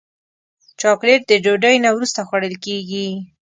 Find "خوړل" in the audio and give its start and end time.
2.27-2.55